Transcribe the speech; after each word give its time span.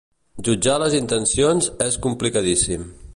Jutjar 0.47 0.77
les 0.83 0.95
intencions 1.01 1.69
és 1.89 1.99
complicadíssim. 2.07 2.93